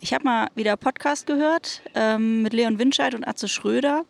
[0.00, 4.04] Ich habe mal wieder Podcast gehört ähm, mit Leon Winscheid und Atze Schröder.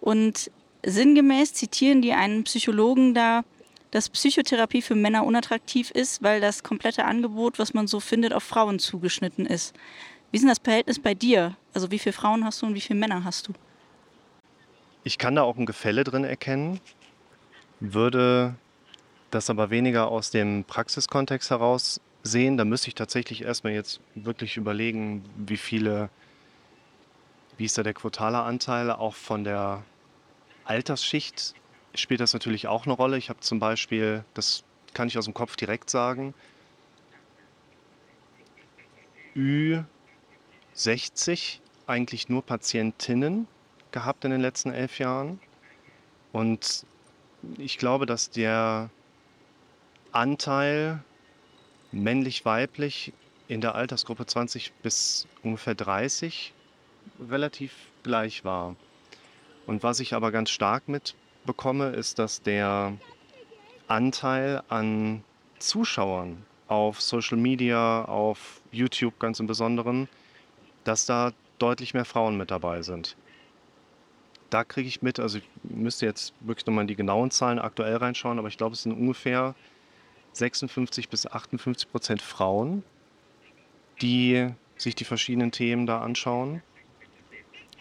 [0.00, 0.50] Und
[0.84, 3.42] sinngemäß zitieren die einen Psychologen da,
[3.90, 8.44] dass Psychotherapie für Männer unattraktiv ist, weil das komplette Angebot, was man so findet, auf
[8.44, 9.74] Frauen zugeschnitten ist.
[10.30, 11.56] Wie ist denn das Verhältnis bei dir?
[11.74, 13.52] Also wie viele Frauen hast du und wie viele Männer hast du?
[15.02, 16.78] Ich kann da auch ein Gefälle drin erkennen,
[17.80, 18.54] würde
[19.30, 22.56] das aber weniger aus dem Praxiskontext heraus sehen.
[22.56, 26.10] Da müsste ich tatsächlich erstmal jetzt wirklich überlegen, wie viele,
[27.56, 29.82] wie ist da der quotale Anteil, auch von der
[30.64, 31.54] Altersschicht
[31.94, 33.18] spielt das natürlich auch eine Rolle.
[33.18, 34.62] Ich habe zum Beispiel, das
[34.94, 36.34] kann ich aus dem Kopf direkt sagen,
[39.36, 43.46] Ü60 eigentlich nur Patientinnen
[43.92, 45.40] gehabt in den letzten elf Jahren.
[46.32, 46.84] Und
[47.58, 48.90] ich glaube, dass der
[50.12, 51.02] Anteil
[51.92, 53.12] männlich-weiblich
[53.48, 56.52] in der Altersgruppe 20 bis ungefähr 30
[57.28, 58.76] relativ gleich war.
[59.66, 62.92] Und was ich aber ganz stark mitbekomme, ist, dass der
[63.88, 65.24] Anteil an
[65.58, 70.08] Zuschauern auf Social Media, auf YouTube ganz im Besonderen,
[70.84, 73.16] dass da deutlich mehr Frauen mit dabei sind.
[74.48, 77.96] Da kriege ich mit, also ich müsste jetzt wirklich nochmal in die genauen Zahlen aktuell
[77.96, 79.54] reinschauen, aber ich glaube, es sind ungefähr
[80.32, 82.82] 56 bis 58 Prozent Frauen,
[84.00, 86.62] die sich die verschiedenen Themen da anschauen.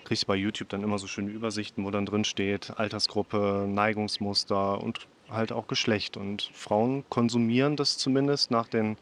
[0.03, 5.07] Kriegst bei YouTube dann immer so schöne Übersichten, wo dann drin steht Altersgruppe, Neigungsmuster und
[5.29, 6.17] halt auch Geschlecht.
[6.17, 8.97] Und Frauen konsumieren das zumindest nach den,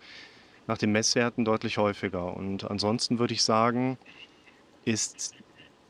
[0.67, 2.35] nach den Messwerten deutlich häufiger.
[2.35, 3.97] Und ansonsten würde ich sagen,
[4.85, 5.35] ist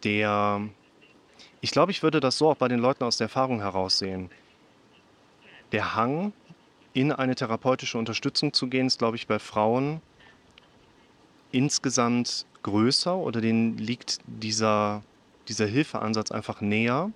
[0.03, 0.61] der,
[1.61, 4.29] ich glaube, ich würde das so auch bei den Leuten aus der Erfahrung heraussehen.
[5.71, 6.31] Der Hang
[6.97, 10.01] in eine therapeutische Unterstützung zu gehen, ist, glaube ich, bei Frauen
[11.51, 15.03] insgesamt größer oder denen liegt dieser,
[15.47, 17.11] dieser Hilfeansatz einfach näher.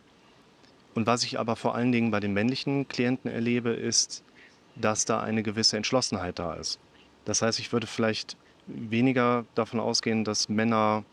[0.94, 4.24] Und was ich aber vor allen Dingen bei den männlichen Klienten erlebe, ist,
[4.76, 6.80] dass da eine gewisse Entschlossenheit da ist.
[7.26, 8.38] Das heißt, ich würde vielleicht
[8.68, 11.06] weniger davon ausgehen, dass Männer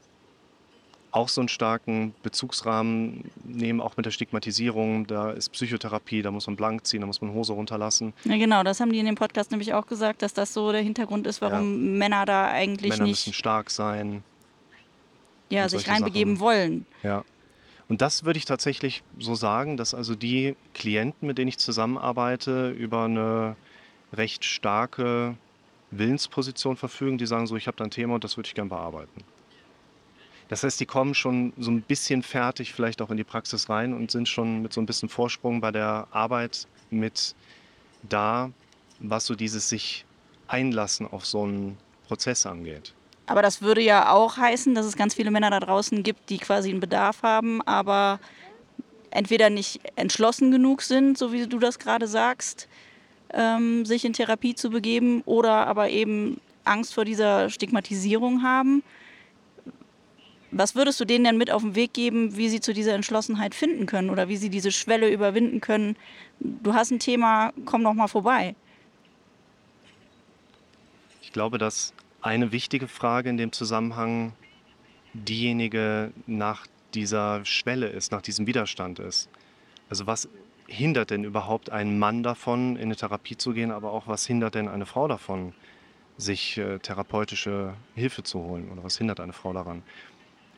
[1.10, 5.06] auch so einen starken Bezugsrahmen nehmen, auch mit der Stigmatisierung.
[5.06, 8.12] Da ist Psychotherapie, da muss man blank ziehen, da muss man Hose runterlassen.
[8.24, 10.82] Ja, genau, das haben die in dem Podcast nämlich auch gesagt, dass das so der
[10.82, 11.98] Hintergrund ist, warum ja.
[11.98, 13.26] Männer da eigentlich Männer nicht.
[13.26, 14.22] müssen stark sein.
[15.50, 16.44] Ja, sich reinbegeben Sachen.
[16.44, 16.86] wollen.
[17.02, 17.24] Ja.
[17.88, 22.68] Und das würde ich tatsächlich so sagen, dass also die Klienten, mit denen ich zusammenarbeite,
[22.70, 23.56] über eine
[24.12, 25.36] recht starke
[25.90, 28.68] Willensposition verfügen, die sagen so, ich habe da ein Thema und das würde ich gerne
[28.68, 29.24] bearbeiten.
[30.48, 33.92] Das heißt, die kommen schon so ein bisschen fertig vielleicht auch in die Praxis rein
[33.92, 37.34] und sind schon mit so ein bisschen Vorsprung bei der Arbeit mit
[38.08, 38.50] da,
[38.98, 40.04] was so dieses sich
[40.46, 41.76] einlassen auf so einen
[42.06, 42.94] Prozess angeht.
[43.26, 46.38] Aber das würde ja auch heißen, dass es ganz viele Männer da draußen gibt, die
[46.38, 48.20] quasi einen Bedarf haben, aber
[49.10, 52.68] entweder nicht entschlossen genug sind, so wie du das gerade sagst,
[53.34, 58.82] ähm, sich in Therapie zu begeben, oder aber eben Angst vor dieser Stigmatisierung haben.
[60.50, 63.54] Was würdest du denen denn mit auf den Weg geben, wie sie zu dieser Entschlossenheit
[63.54, 65.96] finden können oder wie sie diese Schwelle überwinden können?
[66.40, 68.54] Du hast ein Thema, komm doch mal vorbei.
[71.20, 71.92] Ich glaube, dass
[72.22, 74.32] eine wichtige Frage in dem Zusammenhang
[75.12, 79.28] diejenige nach dieser Schwelle ist, nach diesem Widerstand ist.
[79.90, 80.28] Also was
[80.66, 84.54] hindert denn überhaupt einen Mann davon, in eine Therapie zu gehen, aber auch was hindert
[84.54, 85.54] denn eine Frau davon,
[86.16, 89.82] sich äh, therapeutische Hilfe zu holen oder was hindert eine Frau daran?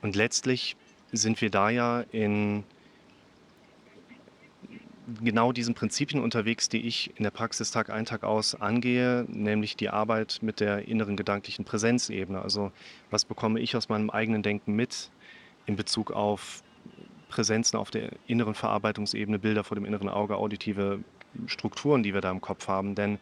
[0.02, 0.76] Und letztlich
[1.12, 2.64] sind wir da ja in
[5.22, 9.76] genau diesen Prinzipien unterwegs, die ich in der Praxis Tag ein, Tag aus angehe, nämlich
[9.76, 12.40] die Arbeit mit der inneren gedanklichen Präsenzebene.
[12.40, 12.70] Also
[13.10, 15.10] was bekomme ich aus meinem eigenen Denken mit
[15.66, 16.62] in Bezug auf
[17.28, 21.00] Präsenzen auf der inneren Verarbeitungsebene, Bilder vor dem inneren Auge, auditive
[21.46, 22.94] Strukturen, die wir da im Kopf haben.
[22.94, 23.18] Denn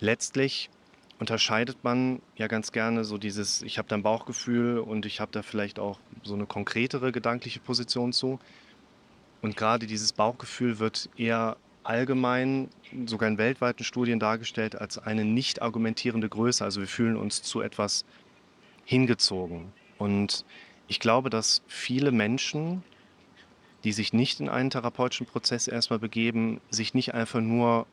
[0.00, 0.70] letztlich
[1.20, 5.30] unterscheidet man ja ganz gerne so dieses, ich habe da ein Bauchgefühl und ich habe
[5.30, 8.40] da vielleicht auch so eine konkretere gedankliche Position zu.
[9.42, 12.70] Und gerade dieses Bauchgefühl wird eher allgemein,
[13.04, 16.64] sogar in weltweiten Studien dargestellt, als eine nicht argumentierende Größe.
[16.64, 18.06] Also wir fühlen uns zu etwas
[18.86, 19.72] hingezogen.
[19.98, 20.46] Und
[20.88, 22.82] ich glaube, dass viele Menschen,
[23.84, 27.86] die sich nicht in einen therapeutischen Prozess erstmal begeben, sich nicht einfach nur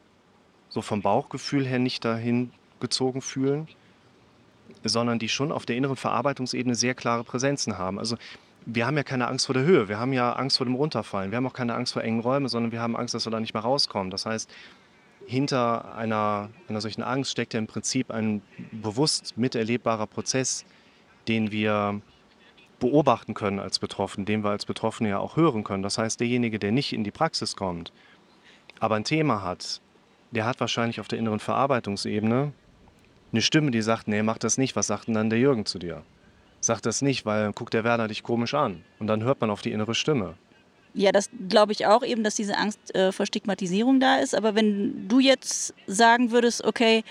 [0.69, 3.68] so vom Bauchgefühl her nicht dahin gezogen fühlen,
[4.83, 8.00] sondern die schon auf der inneren Verarbeitungsebene sehr klare Präsenzen haben.
[8.00, 8.18] Also
[8.65, 11.31] wir haben ja keine Angst vor der Höhe, wir haben ja Angst vor dem Runterfallen,
[11.31, 13.39] wir haben auch keine Angst vor engen Räumen, sondern wir haben Angst, dass wir da
[13.39, 14.12] nicht mehr rauskommen.
[14.12, 14.51] Das heißt,
[15.25, 18.41] hinter einer, einer solchen Angst steckt ja im Prinzip ein
[18.71, 20.65] bewusst miterlebbarer Prozess,
[21.27, 22.01] den wir
[22.80, 25.83] beobachten können als Betroffene, den wir als Betroffene ja auch hören können.
[25.83, 27.91] Das heißt, derjenige, der nicht in die Praxis kommt,
[28.80, 29.81] aber ein Thema hat,
[30.31, 32.51] der hat wahrscheinlich auf der inneren Verarbeitungsebene
[33.31, 34.75] eine Stimme, die sagt, nee, mach das nicht.
[34.75, 36.03] Was sagt denn dann der Jürgen zu dir?
[36.59, 38.83] Sag das nicht, weil guckt der Werner dich komisch an.
[39.00, 40.35] Und dann hört man auf die innere Stimme.
[40.94, 44.33] Ja, das glaube ich auch eben, dass diese Angst äh, vor Stigmatisierung da ist.
[44.33, 47.03] Aber wenn du jetzt sagen würdest, okay,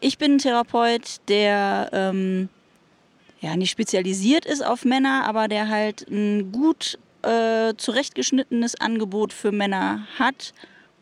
[0.00, 2.48] ich bin ein Therapeut, der ähm,
[3.40, 9.52] ja nicht spezialisiert ist auf Männer, aber der halt ein gut äh, zurechtgeschnittenes Angebot für
[9.52, 10.52] Männer hat.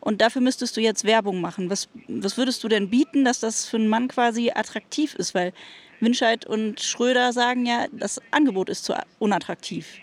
[0.01, 1.69] Und dafür müsstest du jetzt Werbung machen.
[1.69, 5.33] Was, was würdest du denn bieten, dass das für einen Mann quasi attraktiv ist?
[5.35, 5.53] Weil
[5.99, 9.99] Winscheid und Schröder sagen ja, das Angebot ist zu unattraktiv.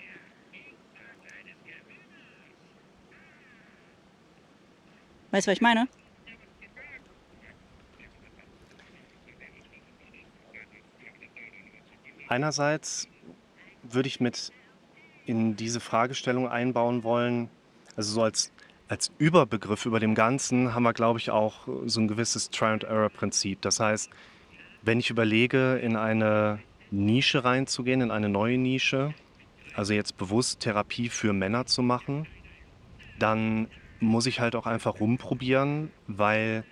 [5.33, 5.89] Weißt du, was ich meine?
[12.29, 13.09] Einerseits
[13.83, 14.53] würde ich mit
[15.27, 17.51] in diese Fragestellung einbauen wollen,
[17.97, 18.53] also so als,
[18.89, 23.61] als Überbegriff über dem Ganzen haben wir, glaube ich, auch so ein gewisses Try-and-Error-Prinzip.
[23.61, 24.11] Das heißt,
[24.83, 29.15] wenn ich überlege, in eine Nische reinzugehen, in eine neue Nische,
[29.75, 32.27] also jetzt bewusst Therapie für Männer zu machen,
[33.19, 33.69] dann
[34.01, 36.65] muss ich halt auch einfach rumprobieren, weil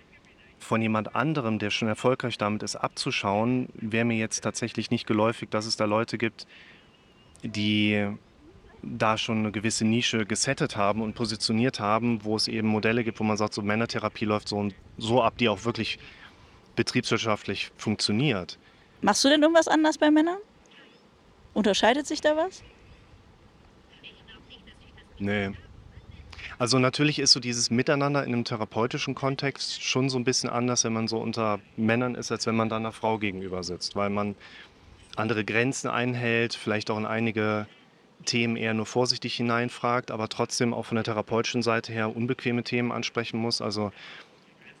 [0.59, 5.49] von jemand anderem, der schon erfolgreich damit ist, abzuschauen, wäre mir jetzt tatsächlich nicht geläufig,
[5.49, 6.47] dass es da Leute gibt,
[7.43, 8.07] die
[8.81, 13.19] da schon eine gewisse Nische gesettet haben und positioniert haben, wo es eben Modelle gibt,
[13.19, 15.99] wo man sagt, so Männertherapie läuft so und so ab, die auch wirklich
[16.75, 18.57] betriebswirtschaftlich funktioniert.
[19.01, 20.37] Machst du denn irgendwas anders bei Männern?
[21.53, 22.63] Unterscheidet sich da was?
[25.19, 25.51] Nee,
[26.59, 30.83] also natürlich ist so dieses Miteinander in einem therapeutischen Kontext schon so ein bisschen anders,
[30.83, 34.09] wenn man so unter Männern ist, als wenn man da einer Frau gegenüber sitzt, weil
[34.09, 34.35] man
[35.15, 37.67] andere Grenzen einhält, vielleicht auch in einige
[38.27, 42.91] Themen eher nur vorsichtig hineinfragt, aber trotzdem auch von der therapeutischen Seite her unbequeme Themen
[42.91, 43.61] ansprechen muss.
[43.61, 43.91] Also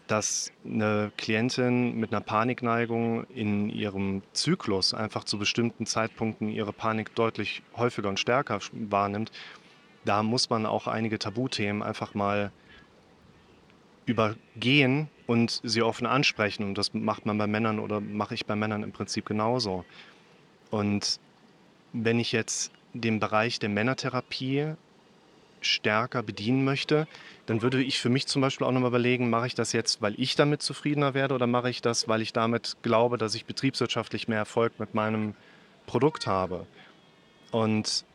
[0.05, 7.13] dass eine Klientin mit einer Panikneigung in ihrem Zyklus einfach zu bestimmten Zeitpunkten ihre Panik
[7.15, 9.31] deutlich häufiger und stärker wahrnimmt
[10.07, 12.51] da muss man auch einige Tabuthemen einfach mal
[14.05, 16.63] übergehen und sie offen ansprechen.
[16.63, 19.83] Und das macht man bei Männern oder mache ich bei Männern im Prinzip genauso.
[20.71, 21.19] Und
[21.91, 24.73] wenn ich jetzt den Bereich der Männertherapie
[25.61, 27.07] stärker bedienen möchte,
[27.45, 30.13] dann würde ich für mich zum Beispiel auch nochmal überlegen, mache ich das jetzt, weil
[30.19, 34.27] ich damit zufriedener werde oder mache ich das, weil ich damit glaube, dass ich betriebswirtschaftlich
[34.27, 35.33] mehr Erfolg mit meinem
[35.85, 36.67] Produkt habe.
[37.51, 38.05] Und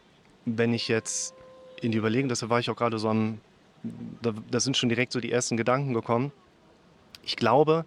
[0.44, 1.34] wenn ich jetzt
[1.80, 3.40] in die Überlegung, deshalb war ich auch gerade so am,
[4.20, 6.32] da, da sind schon direkt so die ersten Gedanken gekommen.
[7.24, 7.84] Ich glaube,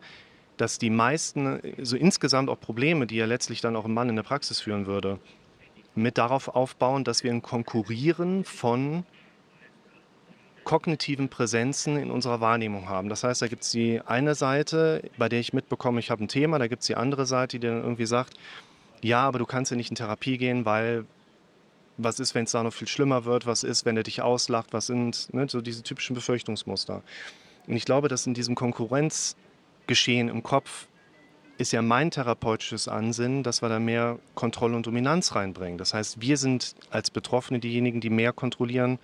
[0.58, 4.16] dass die meisten, so insgesamt auch Probleme, die ja letztlich dann auch ein Mann in
[4.16, 5.20] der Praxis führen würde,
[5.96, 9.06] mit darauf aufbauen, dass wir ein Konkurrieren von
[10.66, 13.08] kognitiven Präsenzen in unserer Wahrnehmung haben.
[13.08, 16.28] Das heißt, da gibt es die eine Seite, bei der ich mitbekomme, ich habe ein
[16.28, 18.34] Thema, da gibt es die andere Seite, die dann irgendwie sagt,
[19.02, 21.06] ja, aber du kannst ja nicht in Therapie gehen, weil
[21.98, 23.46] was ist, wenn es da noch viel schlimmer wird?
[23.46, 24.74] Was ist, wenn er dich auslacht?
[24.74, 27.04] Was sind ne, so diese typischen Befürchtungsmuster?
[27.68, 30.88] Und ich glaube, dass in diesem Konkurrenzgeschehen im Kopf
[31.58, 35.78] ist ja mein therapeutisches Ansinnen, dass wir da mehr Kontrolle und Dominanz reinbringen.
[35.78, 39.00] Das heißt, wir sind als Betroffene diejenigen, die mehr kontrollieren,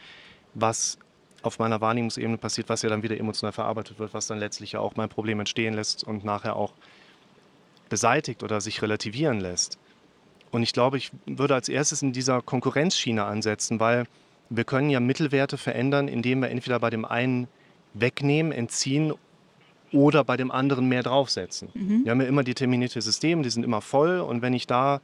[0.54, 0.98] was
[1.44, 4.80] auf meiner Wahrnehmungsebene passiert, was ja dann wieder emotional verarbeitet wird, was dann letztlich ja
[4.80, 6.74] auch mein Problem entstehen lässt und nachher auch
[7.90, 9.80] beseitigt oder sich relativieren lässt.
[10.52, 14.06] Und ich glaube, ich würde als erstes in dieser Konkurrenzschiene ansetzen, weil
[14.50, 17.48] wir können ja Mittelwerte verändern, indem wir entweder bei dem einen
[17.94, 19.14] wegnehmen, entziehen
[19.92, 21.70] oder bei dem anderen mehr draufsetzen.
[21.74, 22.06] Mhm.
[22.06, 25.02] Wir haben ja immer determinierte Systeme, die sind immer voll und wenn ich da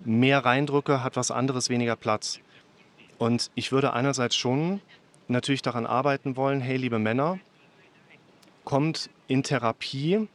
[0.00, 2.40] mehr reindrücke, hat was anderes weniger Platz.
[3.18, 4.80] Und ich würde einerseits schon
[5.28, 7.38] natürlich daran arbeiten wollen, hey liebe Männer,
[8.64, 10.28] kommt in Therapie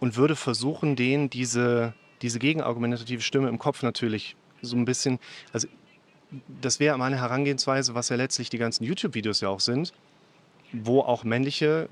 [0.00, 5.18] und würde versuchen, denen diese diese gegenargumentative Stimme im Kopf natürlich so ein bisschen,
[5.52, 5.68] also
[6.60, 9.92] das wäre meine Herangehensweise, was ja letztlich die ganzen YouTube-Videos ja auch sind,
[10.72, 11.88] wo auch männliche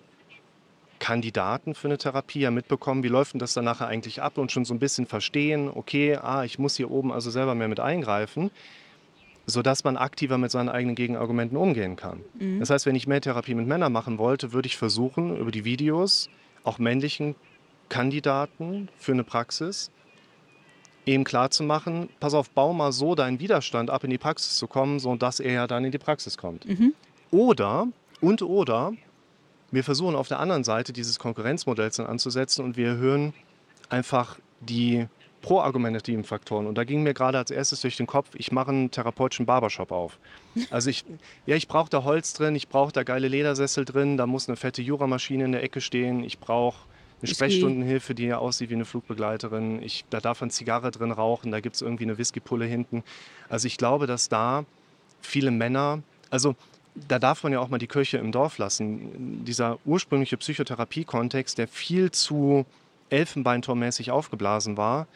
[1.01, 4.53] Kandidaten für eine Therapie ja mitbekommen, wie läuft denn das dann nachher eigentlich ab und
[4.53, 7.81] schon so ein bisschen verstehen, okay, ah, ich muss hier oben also selber mehr mit
[7.81, 8.53] eingreifen,
[9.47, 12.21] sodass man aktiver mit seinen eigenen Gegenargumenten umgehen kann.
[12.39, 12.61] Mhm.
[12.61, 15.65] Das heißt, wenn ich mehr Therapie mit Männern machen wollte, würde ich versuchen, über die
[15.65, 16.29] Videos
[16.63, 17.35] auch männlichen
[17.89, 19.91] Kandidaten für eine Praxis
[21.07, 24.99] ihm klarzumachen, pass auf, bau mal so deinen Widerstand ab, in die Praxis zu kommen,
[24.99, 26.67] so dass er ja dann in die Praxis kommt.
[26.67, 26.95] Mhm.
[27.31, 27.89] Oder,
[28.21, 28.93] und oder,
[29.71, 33.33] wir versuchen auf der anderen Seite dieses Konkurrenzmodells dann anzusetzen und wir erhöhen
[33.89, 35.07] einfach die
[35.43, 36.67] pro-argumentativen Faktoren.
[36.67, 39.91] Und da ging mir gerade als erstes durch den Kopf, ich mache einen therapeutischen Barbershop
[39.91, 40.19] auf.
[40.71, 41.05] Also ich,
[41.47, 44.57] ja, ich brauche da Holz drin, ich brauche da geile Ledersessel drin, da muss eine
[44.57, 46.87] fette Juramaschine in der Ecke stehen, ich brauche
[47.23, 49.83] eine Sprechstundenhilfe, die ja aussieht wie eine Flugbegleiterin.
[49.83, 53.03] Ich, da darf man Zigarre drin rauchen, da gibt es irgendwie eine Whiskypulle hinten.
[53.49, 54.65] Also ich glaube, dass da
[55.21, 56.57] viele Männer, also
[57.09, 59.45] da darf man ja auch mal die Kirche im Dorf lassen.
[59.45, 62.67] Dieser ursprüngliche Psychotherapie-Kontext, der viel zu
[63.11, 65.07] Elfenbeinturmmäßig aufgeblasen war,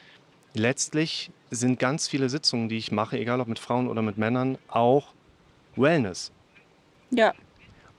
[0.54, 4.58] letztlich sind ganz viele Sitzungen, die ich mache, egal ob mit Frauen oder mit Männern,
[4.68, 5.12] auch
[5.76, 6.32] Wellness.
[7.10, 7.32] Ja.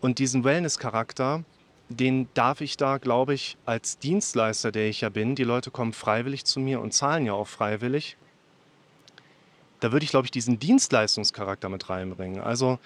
[0.02, 1.44] Und diesen Wellness-Charakter,
[1.90, 5.94] den darf ich da, glaube ich, als Dienstleister, der ich ja bin, die Leute kommen
[5.94, 8.18] freiwillig zu mir und zahlen ja auch freiwillig.
[9.80, 12.42] Da würde ich, glaube ich, diesen Dienstleistungscharakter mit reinbringen.
[12.42, 12.80] Also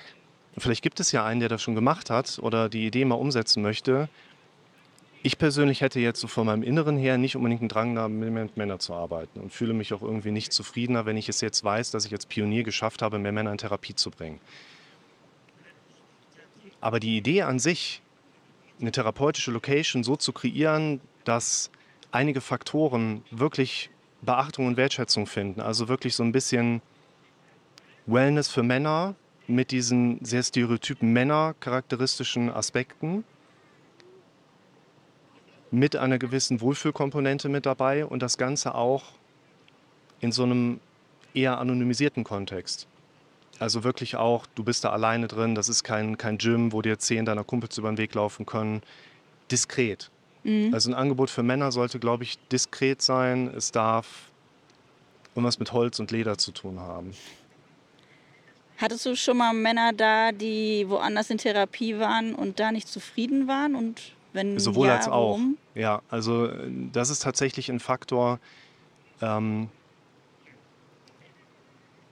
[0.62, 3.62] vielleicht gibt es ja einen, der das schon gemacht hat oder die Idee mal umsetzen
[3.62, 4.10] möchte.
[5.22, 8.56] Ich persönlich hätte jetzt so von meinem Inneren her nicht unbedingt einen Drang, da mit
[8.56, 11.92] Männern zu arbeiten und fühle mich auch irgendwie nicht zufriedener, wenn ich es jetzt weiß,
[11.92, 14.40] dass ich als Pionier geschafft habe, mehr Männer in Therapie zu bringen.
[16.80, 18.02] Aber die Idee an sich,
[18.80, 21.70] eine therapeutische Location so zu kreieren, dass
[22.12, 23.90] einige Faktoren wirklich
[24.22, 26.82] Beachtung und Wertschätzung finden, also wirklich so ein bisschen
[28.06, 29.16] Wellness für Männer
[29.50, 33.24] mit diesen sehr stereotypen Männer-charakteristischen Aspekten
[35.72, 39.04] mit einer gewissen Wohlfühlkomponente mit dabei und das Ganze auch
[40.20, 40.80] in so einem
[41.34, 42.88] eher anonymisierten Kontext.
[43.60, 46.98] Also wirklich auch, du bist da alleine drin, das ist kein, kein Gym, wo dir
[46.98, 48.82] zehn deiner Kumpels über den Weg laufen können.
[49.52, 50.10] Diskret.
[50.44, 50.74] Mhm.
[50.74, 53.52] Also ein Angebot für Männer sollte, glaube ich, diskret sein.
[53.56, 54.32] Es darf
[55.36, 57.14] irgendwas mit Holz und Leder zu tun haben.
[58.80, 63.48] Hattest du schon mal Männer da, die woanders in Therapie waren und da nicht zufrieden
[63.48, 65.32] waren und wenn Sowohl ja, als auch.
[65.32, 65.58] warum?
[65.76, 68.40] Ja, also äh, das ist tatsächlich ein Faktor.
[69.22, 69.68] Ähm,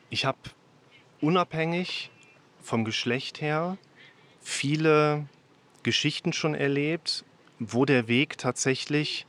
[0.10, 0.38] ich habe
[1.22, 2.12] unabhängig
[2.62, 3.78] vom Geschlecht her
[4.42, 5.26] viele
[5.84, 7.24] Geschichten schon erlebt,
[7.60, 9.26] wo der Weg tatsächlich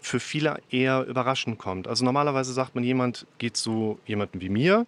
[0.00, 1.86] für viele eher überraschend kommt.
[1.86, 4.86] Also normalerweise sagt man, jemand geht zu jemandem wie mir,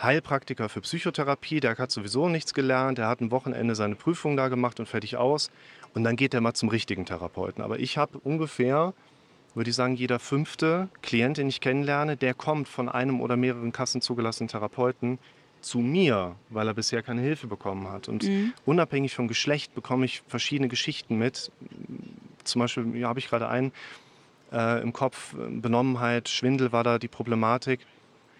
[0.00, 4.48] Heilpraktiker für Psychotherapie, der hat sowieso nichts gelernt, der hat ein Wochenende seine Prüfung da
[4.48, 5.50] gemacht und fertig aus.
[5.94, 7.64] Und dann geht er mal zum richtigen Therapeuten.
[7.64, 8.94] Aber ich habe ungefähr,
[9.54, 13.72] würde ich sagen, jeder fünfte Klient, den ich kennenlerne, der kommt von einem oder mehreren
[13.72, 15.18] kassenzugelassenen Therapeuten
[15.60, 18.08] zu mir, weil er bisher keine Hilfe bekommen hat.
[18.08, 18.52] Und mhm.
[18.64, 21.50] unabhängig vom Geschlecht bekomme ich verschiedene Geschichten mit.
[22.44, 23.72] Zum Beispiel ja, habe ich gerade einen
[24.52, 27.80] äh, im Kopf, Benommenheit, Schwindel war da die Problematik.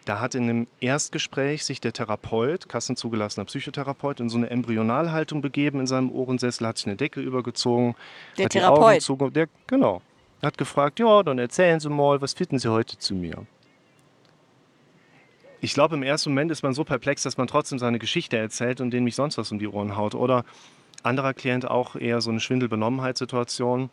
[0.09, 5.81] Da hat in einem Erstgespräch sich der Therapeut, kassenzugelassener Psychotherapeut, in so eine Embryonalhaltung begeben
[5.81, 7.95] in seinem Ohrensessel, hat sich eine Decke übergezogen.
[8.39, 9.07] Der hat Therapeut?
[9.07, 10.01] Die Augen der, genau.
[10.43, 13.45] Hat gefragt, ja, dann erzählen Sie mal, was finden Sie heute zu mir?
[15.61, 18.81] Ich glaube, im ersten Moment ist man so perplex, dass man trotzdem seine Geschichte erzählt
[18.81, 20.15] und denen mich sonst was um die Ohren haut.
[20.15, 20.47] Oder
[21.03, 23.91] anderer Klient auch eher so eine Schwindelbenommenheitssituation.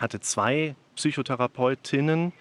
[0.00, 2.32] Hatte zwei Psychotherapeutinnen,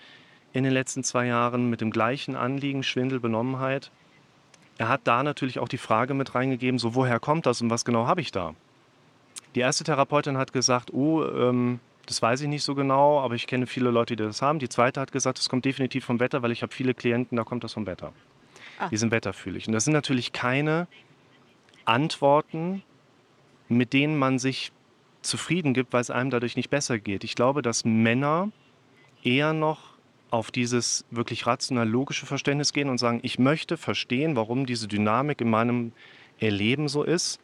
[0.55, 3.91] in den letzten zwei Jahren mit dem gleichen Anliegen, Schwindel, Benommenheit.
[4.77, 7.83] Er hat da natürlich auch die Frage mit reingegeben, so woher kommt das und was
[7.83, 8.55] genau habe ich da?
[9.53, 13.47] Die erste Therapeutin hat gesagt, oh, ähm, das weiß ich nicht so genau, aber ich
[13.47, 14.59] kenne viele Leute, die das haben.
[14.59, 17.43] Die zweite hat gesagt, es kommt definitiv vom Wetter, weil ich habe viele Klienten, da
[17.43, 18.13] kommt das vom Wetter.
[18.79, 18.87] Ah.
[18.87, 19.67] Die sind wetterfühlig.
[19.67, 20.87] Und das sind natürlich keine
[21.83, 22.81] Antworten,
[23.67, 24.71] mit denen man sich
[25.21, 27.25] zufrieden gibt, weil es einem dadurch nicht besser geht.
[27.25, 28.51] Ich glaube, dass Männer
[29.21, 29.94] eher noch
[30.31, 35.41] auf dieses wirklich rational logische Verständnis gehen und sagen, ich möchte verstehen, warum diese Dynamik
[35.41, 35.91] in meinem
[36.39, 37.39] Erleben so ist,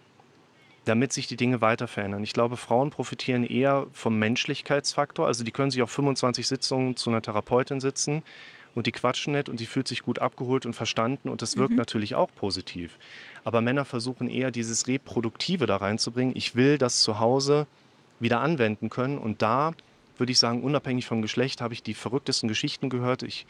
[0.86, 2.24] damit sich die Dinge weiter verändern.
[2.24, 5.28] Ich glaube, Frauen profitieren eher vom Menschlichkeitsfaktor.
[5.28, 8.24] Also die können sich auf 25 Sitzungen zu einer Therapeutin sitzen
[8.74, 11.72] und die quatschen nicht und die fühlt sich gut abgeholt und verstanden und das wirkt
[11.72, 11.78] mhm.
[11.78, 12.98] natürlich auch positiv.
[13.44, 16.36] Aber Männer versuchen eher dieses Reproduktive da reinzubringen.
[16.36, 17.68] Ich will das zu Hause
[18.20, 19.74] wieder anwenden können und da
[20.22, 23.24] würde ich sagen, unabhängig vom Geschlecht habe ich die verrücktesten Geschichten gehört.
[23.24, 23.48] Ich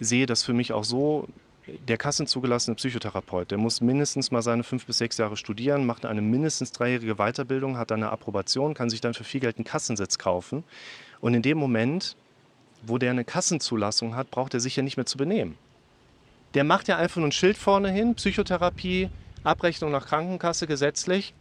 [0.00, 1.28] sehe das für mich auch so,
[1.86, 6.22] der kassenzugelassene Psychotherapeut, der muss mindestens mal seine fünf bis sechs Jahre studieren, macht eine
[6.22, 10.64] mindestens dreijährige Weiterbildung, hat eine Approbation, kann sich dann für viel Geld einen Kassensitz kaufen.
[11.20, 12.16] Und in dem Moment,
[12.82, 15.56] wo der eine Kassenzulassung hat, braucht er sich ja nicht mehr zu benehmen.
[16.54, 19.08] Der macht ja einfach nur ein Schild vorne hin, Psychotherapie,
[19.44, 21.32] Abrechnung nach Krankenkasse gesetzlich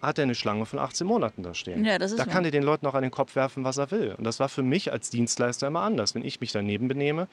[0.00, 1.84] hat er eine Schlange von 18 Monaten da stehen.
[1.84, 3.90] Ja, das ist da kann er den Leuten auch an den Kopf werfen, was er
[3.90, 4.14] will.
[4.16, 6.14] Und das war für mich als Dienstleister immer anders.
[6.14, 7.28] Wenn ich mich daneben benehme,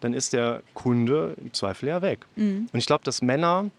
[0.00, 2.26] dann ist der Kunde im Zweifel ja weg.
[2.36, 2.68] Mhm.
[2.72, 3.70] Und ich glaube, dass Männer,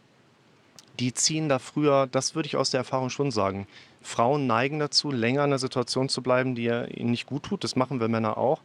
[1.00, 3.68] die ziehen da früher, das würde ich aus der Erfahrung schon sagen,
[4.02, 7.64] Frauen neigen dazu, länger in einer Situation zu bleiben, die ihnen nicht gut tut.
[7.64, 8.62] Das machen wir Männer auch.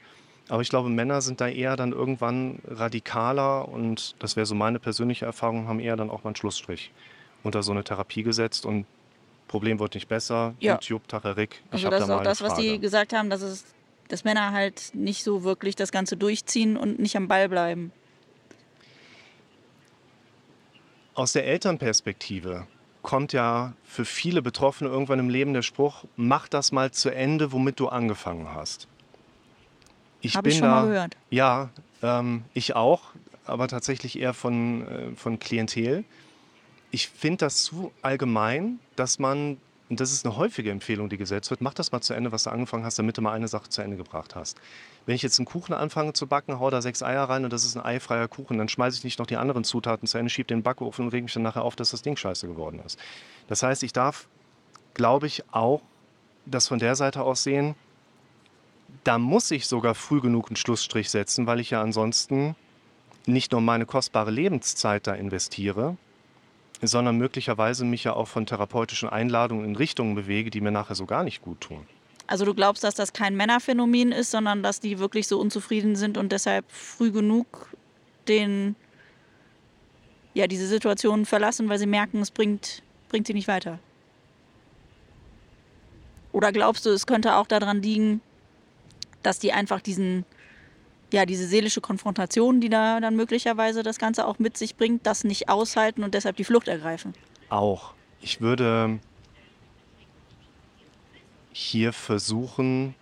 [0.48, 4.78] Aber ich glaube, Männer sind da eher dann irgendwann radikaler und das wäre so meine
[4.78, 6.90] persönliche Erfahrung, haben eher dann auch mal einen Schlussstrich
[7.42, 8.86] unter so eine Therapie gesetzt und
[9.52, 10.54] Problem wird nicht besser.
[10.60, 10.72] Ja.
[10.72, 13.66] YouTube, Tacherik, ich Also das da ist auch das, was die gesagt haben, dass es
[14.08, 17.92] dass Männer halt nicht so wirklich das Ganze durchziehen und nicht am Ball bleiben.
[21.14, 22.66] Aus der Elternperspektive
[23.02, 27.52] kommt ja für viele Betroffene irgendwann im Leben der Spruch, mach das mal zu Ende,
[27.52, 28.88] womit du angefangen hast.
[30.22, 31.16] Ich Habe bin ich schon da, mal gehört.
[31.28, 31.70] Ja,
[32.02, 33.10] ähm, ich auch,
[33.44, 36.04] aber tatsächlich eher von, äh, von Klientel.
[36.94, 39.56] Ich finde das zu allgemein, dass man,
[39.88, 42.44] und das ist eine häufige Empfehlung, die gesetzt wird, mach das mal zu Ende, was
[42.44, 44.58] du angefangen hast, damit du mal eine Sache zu Ende gebracht hast.
[45.06, 47.64] Wenn ich jetzt einen Kuchen anfange zu backen, hau da sechs Eier rein und das
[47.64, 50.48] ist ein eifreier Kuchen, dann schmeiße ich nicht noch die anderen Zutaten zu Ende, schiebe
[50.48, 52.98] den Backofen und reg mich dann nachher auf, dass das Ding scheiße geworden ist.
[53.48, 54.28] Das heißt, ich darf,
[54.92, 55.80] glaube ich, auch
[56.44, 57.74] das von der Seite aus sehen,
[59.04, 62.54] da muss ich sogar früh genug einen Schlussstrich setzen, weil ich ja ansonsten
[63.24, 65.96] nicht nur meine kostbare Lebenszeit da investiere,
[66.82, 71.06] sondern möglicherweise mich ja auch von therapeutischen Einladungen in Richtungen bewege, die mir nachher so
[71.06, 71.86] gar nicht gut tun.
[72.26, 76.16] Also du glaubst, dass das kein Männerphänomen ist, sondern dass die wirklich so unzufrieden sind
[76.16, 77.68] und deshalb früh genug
[78.28, 78.76] den
[80.34, 83.78] ja diese Situation verlassen, weil sie merken, es bringt bringt sie nicht weiter.
[86.32, 88.22] Oder glaubst du, es könnte auch daran liegen,
[89.22, 90.24] dass die einfach diesen
[91.12, 95.24] ja diese seelische Konfrontation, die da dann möglicherweise das Ganze auch mit sich bringt, das
[95.24, 97.14] nicht aushalten und deshalb die Flucht ergreifen?
[97.48, 97.94] Auch.
[98.20, 99.00] Ich würde
[101.52, 102.94] hier versuchen,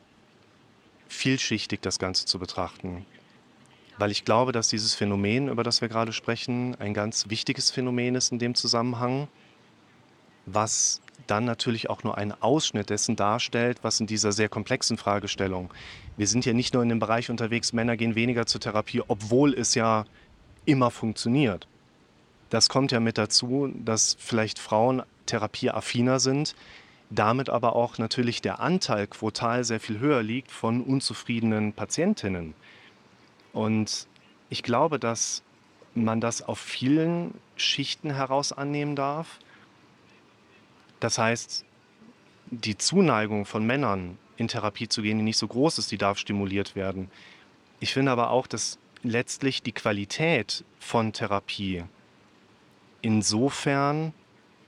[1.09, 3.05] vielschichtig das Ganze zu betrachten.
[3.99, 8.15] Weil ich glaube, dass dieses Phänomen, über das wir gerade sprechen, ein ganz wichtiges Phänomen
[8.15, 9.29] ist in dem Zusammenhang,
[10.47, 15.73] was dann natürlich auch nur einen Ausschnitt dessen darstellt, was in dieser sehr komplexen Fragestellung.
[16.17, 19.55] Wir sind ja nicht nur in dem Bereich unterwegs, Männer gehen weniger zur Therapie, obwohl
[19.55, 20.05] es ja
[20.65, 21.67] immer funktioniert.
[22.51, 26.55] Das kommt ja mit dazu, dass vielleicht Frauen therapieaffiner sind,
[27.11, 32.55] damit aber auch natürlich der Anteil quotal sehr viel höher liegt von unzufriedenen Patientinnen.
[33.53, 34.07] Und
[34.49, 35.43] ich glaube, dass
[35.95, 39.39] man das auf vielen Schichten heraus annehmen darf.
[41.01, 41.65] Das heißt,
[42.51, 46.19] die Zuneigung von Männern in Therapie zu gehen, die nicht so groß ist, die darf
[46.19, 47.11] stimuliert werden.
[47.81, 51.85] Ich finde aber auch, dass letztlich die Qualität von Therapie
[53.03, 54.13] insofern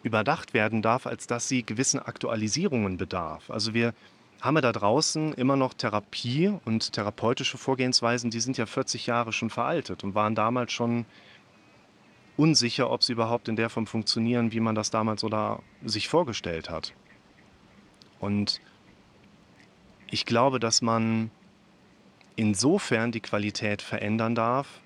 [0.02, 3.50] überdacht werden darf, als dass sie gewissen Aktualisierungen bedarf.
[3.50, 3.94] Also wir
[4.40, 9.32] haben ja da draußen immer noch Therapie und therapeutische Vorgehensweisen, die sind ja 40 Jahre
[9.32, 11.04] schon veraltet und waren damals schon
[12.36, 16.70] unsicher, ob sie überhaupt in der Form funktionieren, wie man das damals oder sich vorgestellt
[16.70, 16.92] hat.
[18.20, 18.60] Und
[20.10, 21.30] ich glaube, dass man
[22.36, 24.80] insofern die Qualität verändern darf,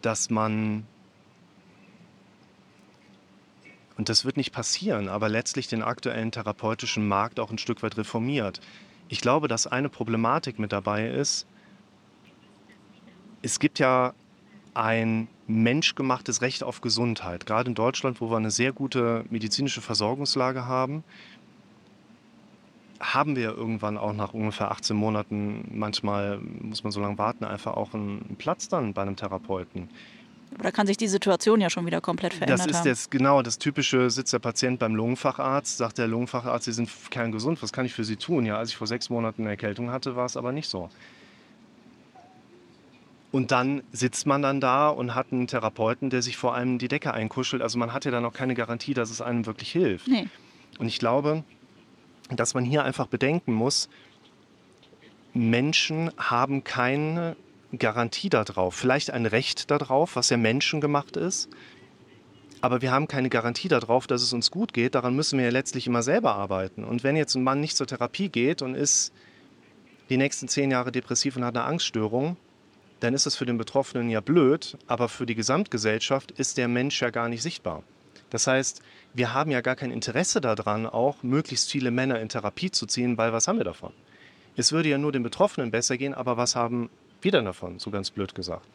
[0.00, 0.86] dass man,
[3.96, 7.96] und das wird nicht passieren, aber letztlich den aktuellen therapeutischen Markt auch ein Stück weit
[7.96, 8.60] reformiert.
[9.08, 11.46] Ich glaube, dass eine Problematik mit dabei ist,
[13.42, 14.14] es gibt ja
[14.74, 20.66] ein menschgemachtes Recht auf Gesundheit, gerade in Deutschland, wo wir eine sehr gute medizinische Versorgungslage
[20.66, 21.04] haben,
[23.00, 27.74] haben wir irgendwann auch nach ungefähr 18 Monaten, manchmal muss man so lange warten, einfach
[27.74, 29.88] auch einen Platz dann bei einem Therapeuten.
[30.54, 33.42] Aber da kann sich die Situation ja schon wieder komplett verändert Das ist jetzt genau
[33.42, 37.86] das typische, sitzt der Patient beim Lungenfacharzt, sagt der Lungenfacharzt, Sie sind kerngesund, was kann
[37.86, 38.46] ich für Sie tun?
[38.46, 40.90] Ja, als ich vor sechs Monaten eine Erkältung hatte, war es aber nicht so.
[43.32, 46.88] Und dann sitzt man dann da und hat einen Therapeuten, der sich vor allem die
[46.88, 47.62] Decke einkuschelt.
[47.62, 50.06] Also man hat ja dann auch keine Garantie, dass es einem wirklich hilft.
[50.06, 50.28] Nee.
[50.78, 51.42] Und ich glaube,
[52.28, 53.88] dass man hier einfach bedenken muss,
[55.32, 57.36] Menschen haben keine
[57.78, 58.74] Garantie darauf.
[58.74, 61.48] Vielleicht ein Recht darauf, was ja menschengemacht ist.
[62.60, 64.94] Aber wir haben keine Garantie darauf, dass es uns gut geht.
[64.94, 66.84] Daran müssen wir ja letztlich immer selber arbeiten.
[66.84, 69.10] Und wenn jetzt ein Mann nicht zur Therapie geht und ist
[70.10, 72.36] die nächsten zehn Jahre depressiv und hat eine Angststörung,
[73.02, 77.02] dann ist es für den Betroffenen ja blöd, aber für die Gesamtgesellschaft ist der Mensch
[77.02, 77.82] ja gar nicht sichtbar.
[78.30, 78.80] Das heißt,
[79.12, 83.18] wir haben ja gar kein Interesse daran, auch möglichst viele Männer in Therapie zu ziehen,
[83.18, 83.92] weil was haben wir davon?
[84.56, 87.90] Es würde ja nur den Betroffenen besser gehen, aber was haben wir denn davon, so
[87.90, 88.66] ganz blöd gesagt.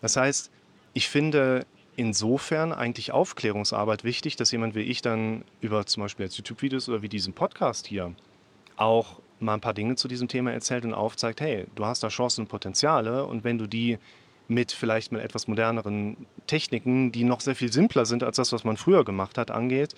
[0.00, 0.50] Das heißt,
[0.94, 1.66] ich finde
[1.96, 7.02] insofern eigentlich Aufklärungsarbeit wichtig, dass jemand wie ich dann über zum Beispiel jetzt YouTube-Videos oder
[7.02, 8.14] wie diesen Podcast hier
[8.76, 12.08] auch mal ein paar Dinge zu diesem Thema erzählt und aufzeigt, hey, du hast da
[12.08, 13.98] Chancen und Potenziale und wenn du die
[14.48, 18.64] mit vielleicht mit etwas moderneren Techniken, die noch sehr viel simpler sind als das, was
[18.64, 19.94] man früher gemacht hat, angeht,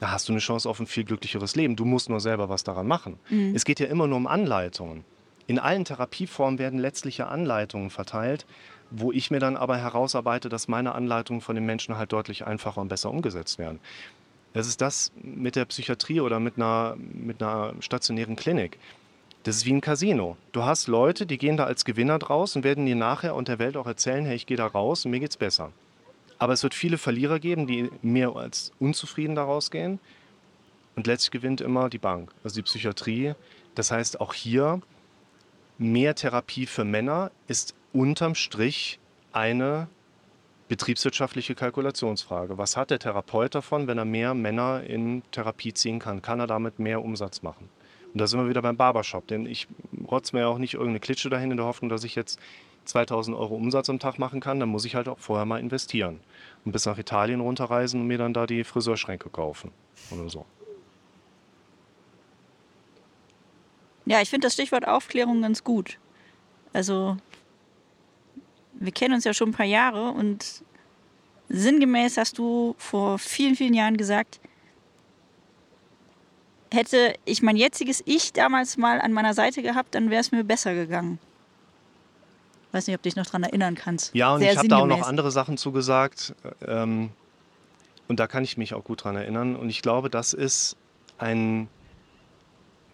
[0.00, 1.76] da hast du eine Chance auf ein viel glücklicheres Leben.
[1.76, 3.18] Du musst nur selber was daran machen.
[3.30, 3.54] Mhm.
[3.54, 5.04] Es geht ja immer nur um Anleitungen.
[5.46, 8.46] in allen Therapieformen werden letztliche Anleitungen verteilt,
[8.90, 12.80] wo ich mir dann aber herausarbeite, dass meine Anleitungen von den Menschen halt deutlich einfacher
[12.80, 13.78] und besser umgesetzt werden.
[14.54, 18.78] Das ist das mit der Psychiatrie oder mit einer, mit einer stationären Klinik.
[19.42, 20.38] Das ist wie ein Casino.
[20.52, 23.58] Du hast Leute, die gehen da als Gewinner draus und werden dir nachher und der
[23.58, 25.72] Welt auch erzählen, hey, ich gehe da raus und mir geht's besser.
[26.38, 29.98] Aber es wird viele Verlierer geben, die mehr als unzufrieden daraus gehen.
[30.94, 33.34] Und letztlich gewinnt immer die Bank, also die Psychiatrie.
[33.74, 34.80] Das heißt, auch hier
[35.78, 39.00] mehr Therapie für Männer ist unterm Strich
[39.32, 39.88] eine
[40.68, 42.58] betriebswirtschaftliche Kalkulationsfrage.
[42.58, 46.22] Was hat der Therapeut davon, wenn er mehr Männer in Therapie ziehen kann?
[46.22, 47.68] Kann er damit mehr Umsatz machen?
[48.12, 49.66] Und da sind wir wieder beim Barbershop, denn ich
[50.08, 52.38] rotz mir ja auch nicht irgendeine Klitsche dahin in der Hoffnung, dass ich jetzt
[52.84, 54.60] 2000 Euro Umsatz am Tag machen kann.
[54.60, 56.20] Dann muss ich halt auch vorher mal investieren
[56.64, 59.70] und bis nach Italien runterreisen und mir dann da die Friseurschränke kaufen
[60.10, 60.46] oder so.
[64.06, 65.98] Ja, ich finde das Stichwort Aufklärung ganz gut.
[66.72, 67.16] Also,
[68.74, 70.62] wir kennen uns ja schon ein paar Jahre und
[71.48, 74.40] sinngemäß hast du vor vielen, vielen Jahren gesagt,
[76.72, 80.44] hätte ich mein jetziges Ich damals mal an meiner Seite gehabt, dann wäre es mir
[80.44, 81.18] besser gegangen.
[82.72, 84.12] Weiß nicht, ob du dich noch daran erinnern kannst.
[84.14, 86.34] Ja, und Sehr ich habe da auch noch andere Sachen zugesagt.
[86.66, 87.10] Ähm,
[88.08, 89.54] und da kann ich mich auch gut dran erinnern.
[89.54, 90.76] Und ich glaube, das ist
[91.16, 91.68] ein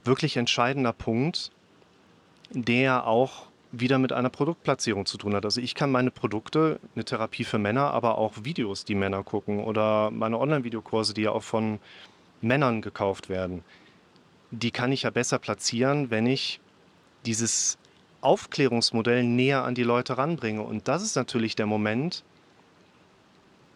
[0.05, 1.51] wirklich entscheidender Punkt,
[2.51, 5.44] der auch wieder mit einer Produktplatzierung zu tun hat.
[5.44, 9.62] Also ich kann meine Produkte, eine Therapie für Männer, aber auch Videos, die Männer gucken
[9.62, 11.78] oder meine Online-Videokurse, die ja auch von
[12.40, 13.62] Männern gekauft werden,
[14.50, 16.61] die kann ich ja besser platzieren, wenn ich
[17.26, 17.78] dieses
[18.22, 20.62] Aufklärungsmodell näher an die Leute ranbringe.
[20.62, 22.24] Und das ist natürlich der Moment,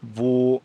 [0.03, 0.61] wo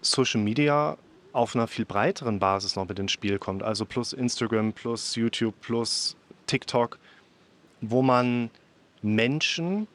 [0.00, 0.96] Social Media
[1.32, 3.62] auf einer viel breiteren Basis noch mit ins Spiel kommt.
[3.62, 6.16] Also plus Instagram, plus YouTube, plus
[6.46, 6.98] TikTok,
[7.80, 8.50] wo man
[9.02, 9.86] Menschen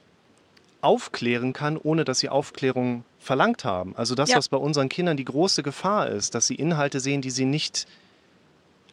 [0.81, 3.95] aufklären kann, ohne dass sie Aufklärung verlangt haben.
[3.95, 4.37] Also das, Ja.
[4.37, 7.87] was bei unseren Kindern die große Gefahr ist, dass sie Inhalte sehen, die sie nicht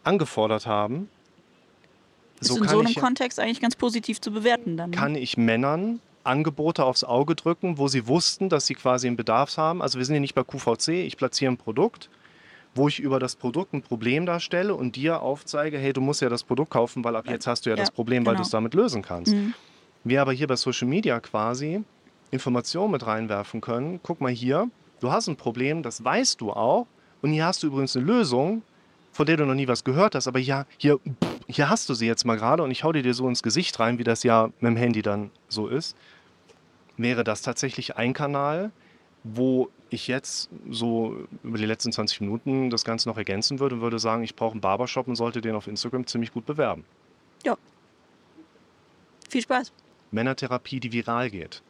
[0.02, 1.08] angefordert haben.
[2.40, 4.90] Ist So in so einem ich, Kontext eigentlich ganz positiv zu bewerten dann.
[4.90, 4.96] ne?
[4.96, 9.56] kann ich Männern Angebote aufs Auge drücken, wo sie wussten, dass sie quasi einen Bedarf
[9.58, 9.82] haben.
[9.82, 12.08] Also wir sind hier nicht bei QVC, ich platziere ein Produkt,
[12.74, 16.30] wo ich über das Produkt ein Problem darstelle und dir aufzeige, hey, du musst ja
[16.30, 18.42] das Produkt kaufen, weil ab jetzt hast du ja, Ja, das Problem, weil genau.
[18.42, 19.34] du es damit lösen kannst.
[19.34, 19.52] Mhm.
[20.04, 21.82] Wir aber hier bei Social Media quasi
[22.30, 24.00] Informationen mit reinwerfen können.
[24.02, 24.68] Guck mal hier,
[25.00, 26.86] du hast ein Problem, das weißt du auch.
[27.22, 28.62] Und hier hast du übrigens eine Lösung,
[29.12, 30.28] von der du noch nie was gehört hast.
[30.28, 31.00] Aber ja, hier,
[31.48, 33.80] hier hast du sie jetzt mal gerade und ich hau dir dir so ins Gesicht
[33.80, 35.96] rein, wie das ja mit dem Handy dann so ist.
[36.98, 38.72] Wäre das tatsächlich ein Kanal,
[39.22, 43.80] wo ich jetzt so über die letzten 20 Minuten das Ganze noch ergänzen würde und
[43.80, 46.84] würde sagen, ich brauche einen Barbershop und sollte den auf Instagram ziemlich gut bewerben.
[49.30, 49.72] Viel Spaß.
[50.14, 51.62] Männertherapie, die viral geht.